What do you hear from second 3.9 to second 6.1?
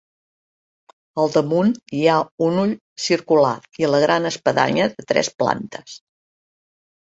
la gran espadanya de tres plantes.